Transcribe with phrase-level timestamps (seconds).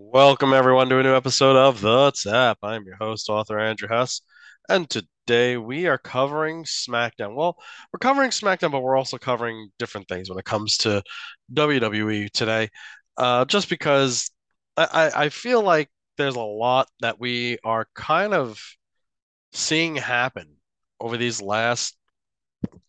[0.00, 2.58] Welcome everyone to a new episode of The Tap.
[2.62, 4.20] I'm your host, author Andrew Hess,
[4.68, 7.34] and today we are covering SmackDown.
[7.34, 7.56] Well,
[7.92, 11.02] we're covering SmackDown, but we're also covering different things when it comes to
[11.52, 12.68] WWE today.
[13.16, 14.30] Uh, just because
[14.76, 18.62] I, I feel like there's a lot that we are kind of
[19.52, 20.46] seeing happen
[21.00, 21.96] over these last,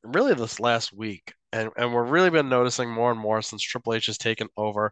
[0.03, 3.95] really this last week, and and we're really been noticing more and more since Triple
[3.95, 4.91] H has taken over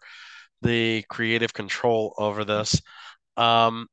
[0.61, 2.81] the creative control over this.
[3.37, 3.87] Um,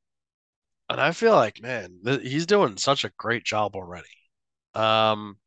[0.88, 4.08] and I feel like, man, th he's doing such a great job already.
[4.74, 5.38] Um,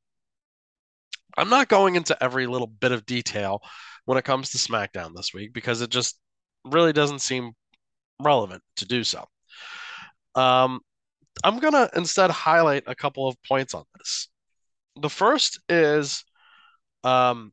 [1.37, 3.61] I'm not going into every little bit of detail
[4.05, 6.19] when it comes to SmackDown this week because it just
[6.65, 7.51] really doesn't seem
[8.19, 9.25] relevant to do so.
[10.35, 10.79] Um,
[11.43, 14.29] I'm gonna instead highlight a couple of points on this.
[14.95, 16.23] The first is
[17.03, 17.51] um,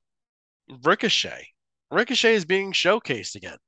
[0.85, 1.54] Ricochet.
[1.95, 3.59] Ricochet is being showcased again.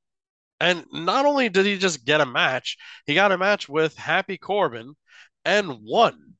[0.60, 2.76] And not only did he just get a match,
[3.06, 4.94] he got a match with Happy Corbin
[5.44, 6.34] and won.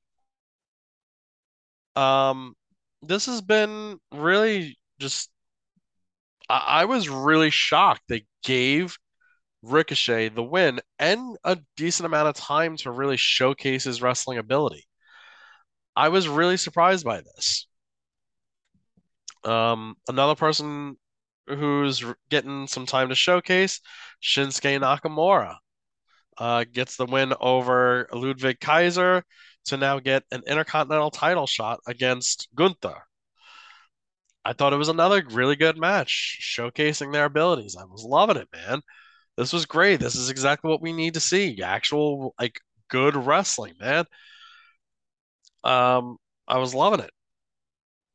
[1.95, 2.55] Um,
[3.03, 5.31] this has been really just,
[6.49, 8.97] I, I was really shocked they gave
[9.63, 14.85] Ricochet the win and a decent amount of time to really showcase his wrestling ability.
[15.95, 17.67] I was really surprised by this.
[19.45, 20.97] Um, another person
[21.49, 23.81] who's getting some time to showcase,
[24.23, 25.57] Shinsuke Nakamura.
[26.39, 29.25] uh, gets the win over Ludwig Kaiser
[29.67, 33.03] to now get an Intercontinental title shot against Gunther.
[34.45, 37.77] I thought it was another really good match, showcasing their abilities.
[37.79, 38.81] I was loving it, man.
[39.37, 40.01] This was great.
[40.01, 41.63] This is exactly what we need to see.
[41.63, 44.05] Actual, like, good wrestling, man.
[45.65, 46.17] Um,
[46.49, 47.11] I was loving it.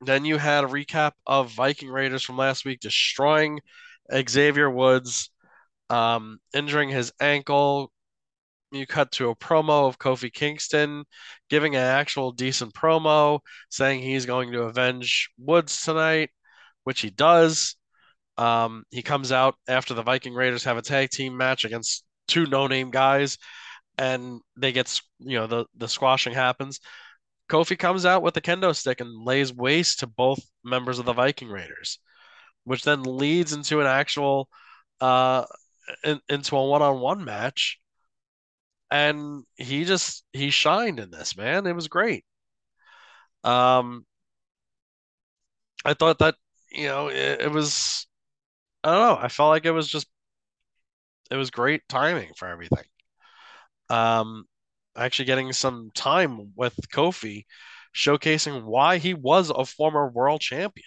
[0.02, 3.60] Then you had a recap of Viking Raiders from last week destroying
[4.28, 5.30] Xavier Woods,
[5.90, 7.92] um, injuring his ankle,
[8.72, 11.04] you cut to a promo of Kofi Kingston
[11.50, 13.40] giving an actual decent promo
[13.70, 16.30] saying he's going to avenge Woods tonight,
[16.84, 17.76] which he does.
[18.38, 22.46] Um, he comes out after the Viking Raiders have a tag team match against two
[22.46, 23.38] no-name guys,
[23.98, 26.80] and they get you know the the squashing happens.
[27.52, 31.14] Kofi comes out with the kendo stick and lays waste to both members of the
[31.14, 32.00] Viking Raiders,
[32.64, 34.50] which then leads into an actual
[35.02, 35.46] uh
[36.04, 37.80] in, into a one-on-one match
[38.92, 41.66] and he just he shined in this, man.
[41.66, 42.26] It was great.
[43.44, 44.06] Um,
[45.86, 46.36] I thought that,
[46.72, 48.08] you know, it, it was
[48.84, 50.08] I don't know, I felt like it was just
[51.32, 52.84] it was great timing for everything.
[53.90, 54.46] Um,
[54.96, 57.46] actually getting some time with Kofi
[57.96, 60.86] showcasing why he was a former world champion.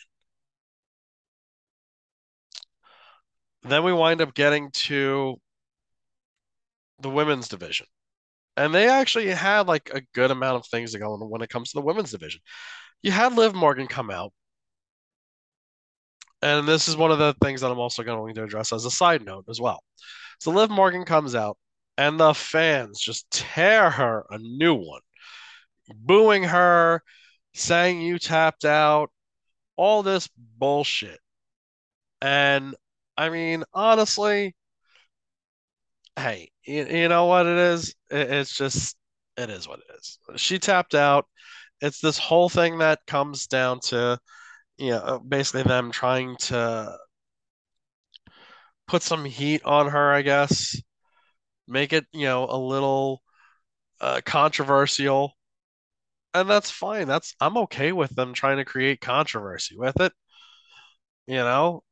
[3.65, 5.41] Then we wind up getting to
[7.01, 7.87] the women's division.
[8.57, 11.51] And they actually had like a good amount of things to go on when it
[11.51, 12.41] comes to the women's division.
[13.03, 14.33] You had Liv Morgan come out
[16.45, 18.91] And this is one of the things that I'm also going to address as a
[18.91, 19.83] side note as well.
[20.41, 21.57] So Liv Morgan comes out,
[21.97, 25.03] and the fans just tear her a new one,
[25.95, 27.03] booing her,
[27.55, 29.11] saying you tapped out,
[29.77, 30.29] all this
[30.59, 31.21] bullshit.
[32.21, 32.75] And
[33.17, 34.55] I mean, honestly,
[36.17, 37.95] hey, you, you know what it is?
[38.11, 38.97] It, it's just,
[39.37, 40.19] it is what it is.
[40.37, 41.27] She tapped out.
[41.81, 44.19] It's this whole thing that comes down to,
[44.79, 46.97] you know, basically them trying to
[48.87, 50.81] put some heat on her, I guess.
[51.69, 53.23] Make it, you know, a little
[54.01, 55.35] uh, controversial,
[56.35, 57.07] and that's fine.
[57.07, 60.13] That's I'm okay with them trying to create controversy with it,
[61.27, 61.83] you know.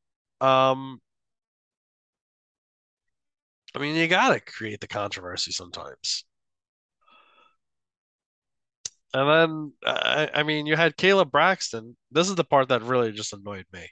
[0.41, 1.01] Um,
[3.75, 6.25] I mean, you gotta create the controversy sometimes.
[9.15, 11.97] And then, I, I mean, you had Kayla Braxton.
[12.11, 13.89] This is the part that really just annoyed me.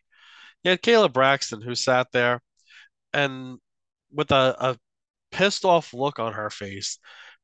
[0.64, 2.42] You had Kayla Braxton who sat there
[3.14, 3.58] and
[4.12, 4.78] with a, a
[5.30, 6.98] pissed off look on her face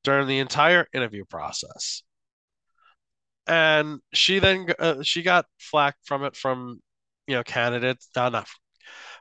[0.04, 2.02] during the entire interview process.
[3.46, 6.80] And she then uh, she got flack from it from
[7.26, 8.48] you know candidates, uh, not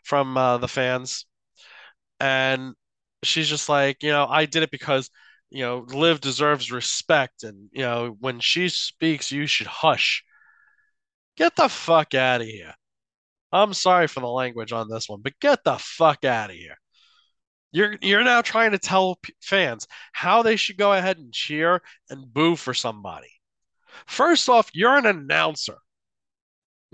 [0.03, 1.25] from uh, the fans,
[2.19, 2.73] and
[3.23, 5.09] she's just like, you know, I did it because
[5.49, 10.23] you know Liv deserves respect, and you know when she speaks, you should hush.
[11.37, 12.73] Get the fuck out of here.
[13.51, 16.77] I'm sorry for the language on this one, but get the fuck out of here.
[17.75, 21.81] You're you're now trying to tell p- fans how they should go ahead and cheer
[22.09, 23.27] and boo for somebody.
[24.07, 25.79] First off, you're an announcer,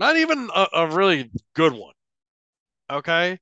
[0.00, 1.94] not even a, a really good one.
[2.90, 3.38] Okay?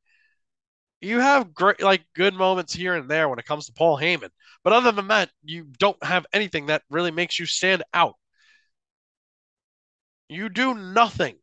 [1.01, 4.31] You have great, like good moments here and there when it comes to Paul Heyman,
[4.63, 8.17] but other than that, you don't have anything that really makes you stand out.
[10.29, 11.39] You do nothing.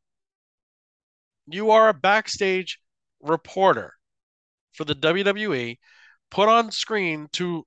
[1.47, 2.79] You are a backstage
[3.19, 3.96] reporter
[4.77, 5.77] for the WWE,
[6.29, 7.65] put on screen to,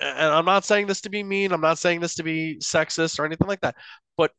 [0.00, 3.18] and I'm not saying this to be mean, I'm not saying this to be sexist
[3.18, 3.76] or anything like that,
[4.16, 4.32] but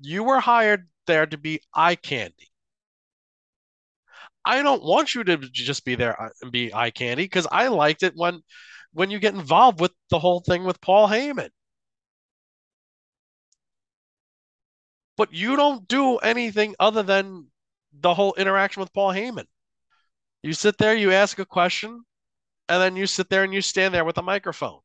[0.00, 2.48] you were hired there to be eye candy.
[4.44, 7.68] I don't want you to just be there uh, and be eye candy because I
[7.68, 8.40] liked it when
[8.92, 11.50] when you get involved with the whole thing with Paul Heyman.
[15.16, 17.48] But you don't do anything other than
[17.92, 19.44] the whole interaction with Paul Heyman.
[20.42, 22.02] You sit there, you ask a question,
[22.68, 24.80] and then you sit there and you stand there with a microphone.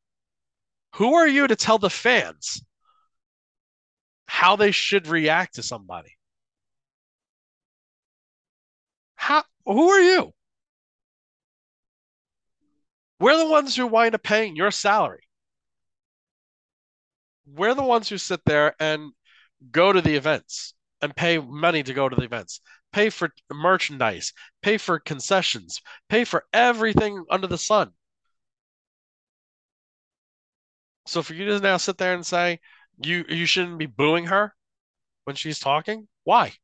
[0.96, 2.62] Who are you to tell the fans
[4.26, 6.16] how they should react to somebody?
[9.14, 10.32] How, who are you?
[13.18, 15.22] We're the ones who wind up paying your salary.
[17.46, 19.12] We're the ones who sit there and
[19.70, 22.60] go to the events and pay money to go to the events,
[22.92, 24.32] pay for merchandise,
[24.62, 27.92] pay for concessions, pay for everything under the sun.
[31.06, 32.60] So for you to now sit there and say
[33.02, 34.54] you you shouldn't be booing her
[35.24, 36.54] when she's talking, why?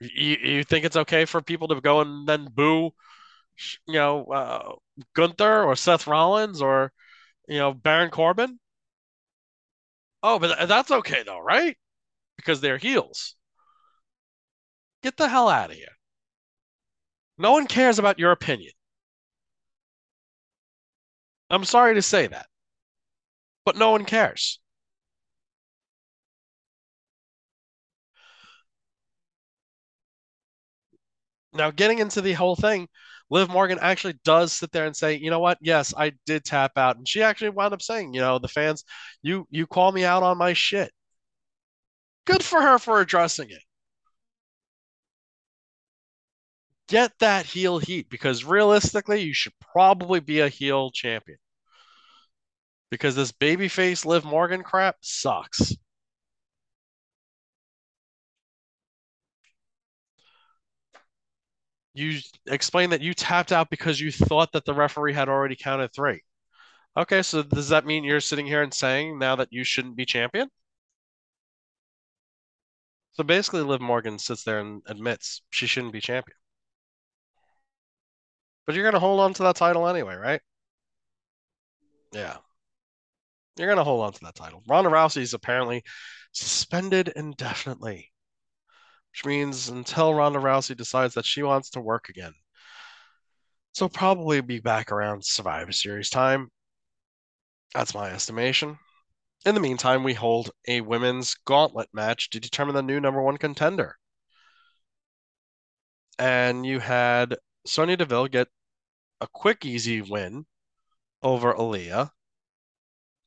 [0.00, 2.92] You you think it's okay for people to go and then boo,
[3.86, 4.76] you know, uh,
[5.14, 6.92] Gunther or Seth Rollins or
[7.48, 8.60] you know Baron Corbin?
[10.22, 11.76] Oh, but that's okay though, right?
[12.36, 13.36] Because they're heels.
[15.02, 15.96] Get the hell out of here.
[17.36, 18.72] No one cares about your opinion.
[21.50, 22.48] I'm sorry to say that,
[23.64, 24.60] but no one cares.
[31.58, 32.88] Now, getting into the whole thing,
[33.30, 35.58] Liv Morgan actually does sit there and say, you know what?
[35.60, 36.96] Yes, I did tap out.
[36.96, 38.84] And she actually wound up saying, you know, the fans,
[39.22, 40.92] you you call me out on my shit.
[42.26, 43.62] Good for her for addressing it.
[46.88, 51.38] Get that heel heat because realistically, you should probably be a heel champion
[52.90, 55.74] because this babyface Liv Morgan crap sucks.
[61.98, 65.92] You explained that you tapped out because you thought that the referee had already counted
[65.92, 66.22] three.
[66.96, 70.06] Okay, so does that mean you're sitting here and saying now that you shouldn't be
[70.06, 70.48] champion?
[73.12, 76.36] So basically, Liv Morgan sits there and admits she shouldn't be champion.
[78.64, 80.40] But you're going to hold on to that title anyway, right?
[82.12, 82.36] Yeah.
[83.56, 84.62] You're going to hold on to that title.
[84.68, 85.82] Ronda Rousey is apparently
[86.32, 88.12] suspended indefinitely,
[89.18, 92.34] which means until Ronda Rousey decides that she wants to work again.
[93.72, 96.52] So probably be back around Survivor Series time.
[97.74, 98.78] That's my estimation.
[99.44, 103.38] In the meantime, we hold a women's gauntlet match to determine the new number one
[103.38, 103.96] contender.
[106.20, 108.46] And you had Sonya Deville get
[109.20, 110.46] a quick, easy win
[111.24, 112.10] over Aliyah.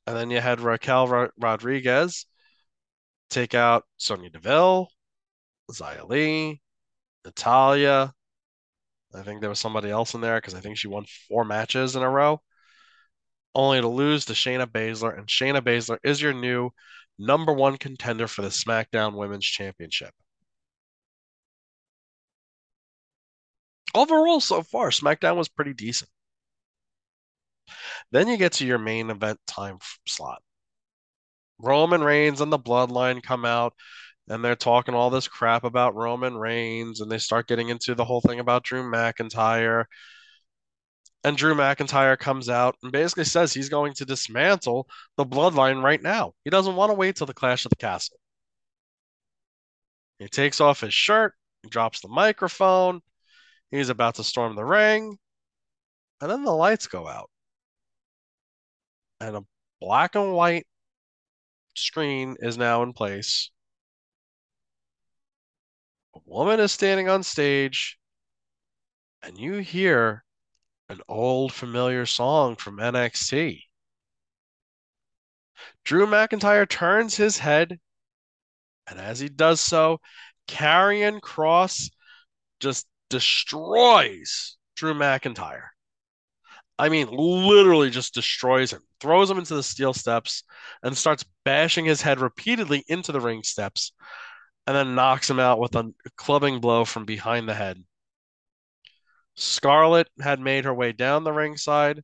[0.08, 2.28] And then you had Raquel Rodriguez
[3.30, 4.88] take out Sonya Deville,
[5.72, 6.62] Xia Li,
[7.26, 8.14] Natalya.
[9.14, 11.96] I think there was somebody else in there because I think she won four matches
[11.96, 12.42] in a row,
[13.56, 15.18] only to lose to Shayna Baszler.
[15.18, 16.72] And Shayna Baszler is your new
[17.20, 20.14] number one contender for the SmackDown Women's Championship.
[23.94, 26.10] Overall, so far, SmackDown was pretty decent.
[28.12, 30.42] Then you get to your main event time slot.
[31.60, 33.74] Roman Reigns and the Bloodline come out
[34.32, 38.06] and they're talking all this crap about Roman Reigns and they start getting into the
[38.06, 39.84] whole thing about Drew McIntyre.
[41.26, 46.02] And Drew McIntyre comes out and basically says he's going to dismantle the bloodline right
[46.02, 46.32] now.
[46.46, 48.18] He doesn't want to wait till the Clash of the Castle.
[50.18, 53.02] He takes off his shirt, he drops the microphone,
[53.70, 55.18] he's about to storm the ring,
[56.22, 57.30] and then the lights go out.
[59.20, 59.44] And a
[59.82, 60.68] black and white
[61.76, 63.52] screen is now in place.
[66.14, 67.98] A woman is standing on stage,
[69.22, 70.24] and you hear
[70.90, 73.64] an old familiar song from NXT.
[75.84, 77.80] Drew McIntyre turns his head,
[78.88, 80.02] and as he does so,
[80.48, 81.90] Karrion Kross
[82.60, 85.68] just destroys Drew McIntyre.
[86.78, 90.44] I mean, literally just destroys him, throws him into the steel steps,
[90.82, 93.94] and starts bashing his head repeatedly into the ring steps,
[94.68, 97.84] and then knocks him out with a clubbing blow from behind the head.
[99.36, 102.04] Scarlett had made her way down the ringside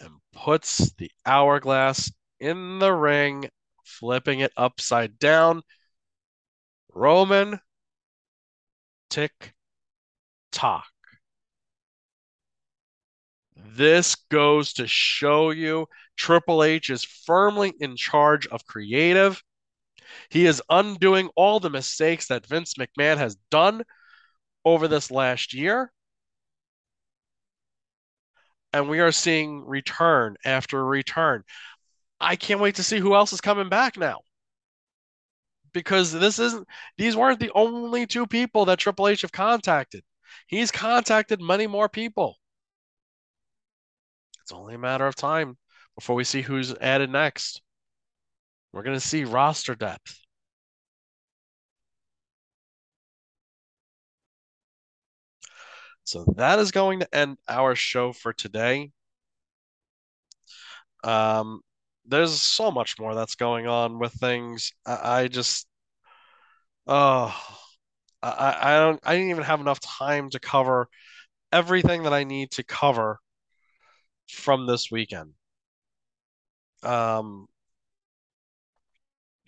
[0.00, 2.10] and puts the hourglass
[2.40, 3.48] in the ring,
[3.84, 5.62] flipping it upside down.
[6.92, 7.60] Roman,
[9.10, 9.54] tick
[10.50, 10.86] tock.
[13.54, 15.86] This goes to show you
[16.16, 19.42] Triple H is firmly in charge of creative.
[20.28, 23.82] He is undoing all the mistakes that Vince McMahon has done
[24.64, 25.92] over this last year.
[28.72, 31.42] And we are seeing return after return.
[32.20, 34.20] I can't wait to see who else is coming back now.
[35.72, 36.66] Because this isn't,
[36.98, 40.02] these weren't the only two people that Triple H have contacted.
[40.46, 42.36] He's contacted many more people.
[44.42, 45.56] It's only a matter of time
[45.94, 47.62] before we see who's added next.
[48.72, 50.18] We're going to see roster depth.
[56.04, 58.92] So that is going to end our show for today.
[61.04, 61.60] Um,
[62.06, 64.72] there's so much more that's going on with things.
[64.86, 65.66] I, I just,
[66.86, 67.34] oh,
[68.22, 70.88] I, I don't, I didn't even have enough time to cover
[71.52, 73.20] everything that I need to cover
[74.28, 75.34] from this weekend.
[76.82, 77.46] Um,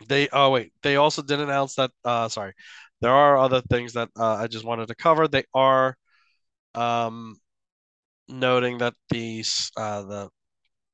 [0.09, 2.54] they, oh wait, they also did announce that, uh, sorry,
[3.00, 5.28] there are other things that uh, I just wanted to cover.
[5.28, 5.97] They are,
[6.75, 7.37] um,
[8.28, 9.44] noting that the
[9.76, 10.30] uh, the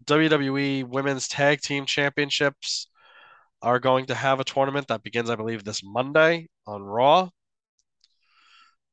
[0.05, 2.89] WWE Women's Tag Team Championships
[3.63, 7.31] are going to have a tournament that begins, I believe, this Monday on Raw.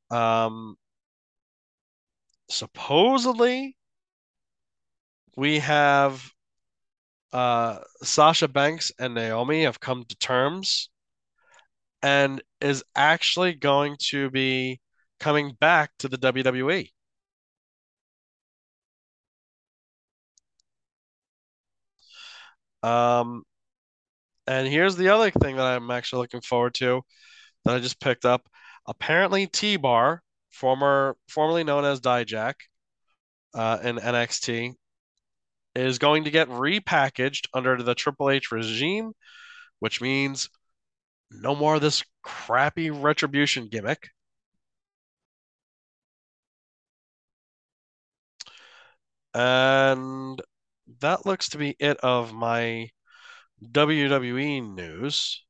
[0.10, 0.78] Um,
[2.50, 3.78] supposedly,
[5.38, 6.32] we have
[7.36, 10.90] uh, Sasha Banks and Naomi have come to terms
[12.02, 14.80] and is actually going to be
[15.20, 16.88] coming back to the WWE.
[22.84, 23.44] Um,
[24.48, 27.02] and here's the other thing that I'm actually looking forward to
[27.66, 28.48] that I just picked up.
[28.88, 32.54] Apparently, T-Bar, former formerly known as Dijak,
[33.54, 34.76] uh, in NXT,
[35.76, 39.14] is going to get repackaged under the Triple H regime,
[39.80, 40.50] which means
[41.32, 44.10] no more of this crappy retribution gimmick.
[49.34, 50.42] And
[51.02, 52.90] that looks to be it of my
[53.62, 55.44] WWE news.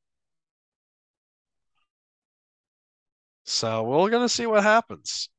[3.45, 5.29] So we're gonna see what happens.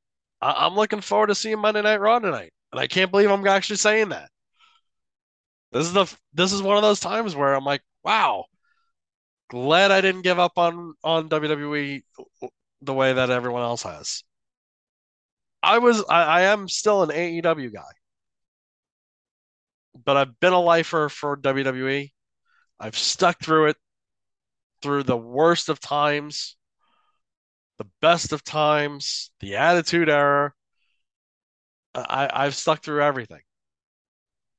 [0.41, 3.47] I- am looking forward to seeing Monday Night Raw tonight, and I can't believe I'm
[3.47, 4.31] actually saying that.
[5.77, 8.47] This is the this is one of those times where I'm like, wow,
[9.51, 12.03] glad I didn't give up on on WWE
[12.81, 14.25] the way that everyone else has.
[15.63, 17.93] I was I, I am still an AEW guy,
[20.03, 22.13] but I've been a lifer for WWE.
[22.81, 23.77] I've stuck through it
[24.81, 26.57] through the worst of times,
[27.77, 30.55] the best of times, the Attitude Era.
[31.95, 33.41] I, I've stuck through everything.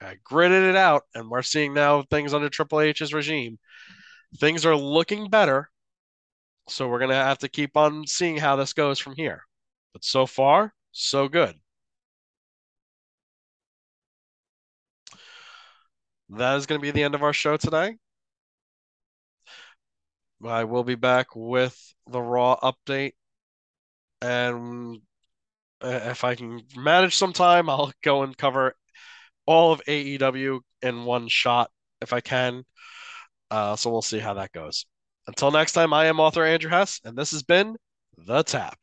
[0.02, 3.60] I gritted it out, and we're seeing now things under Triple H's regime.
[4.38, 5.70] Things are looking better,
[6.70, 9.44] so we're gonna have to keep on seeing how this goes from here.
[9.94, 11.60] But so far, so good.
[16.30, 17.98] That is going to be the end of our show today.
[20.46, 23.14] I will be back with the Raw update.
[24.22, 25.02] And
[25.82, 28.76] uh, if I can manage some time, I'll go and cover
[29.48, 32.64] all of AEW in one shot if I can.
[33.50, 34.86] Uh, so we'll see how that goes.
[35.26, 37.76] Until next time, I am author Andrew Hess, and this has been
[38.18, 38.78] The Tap.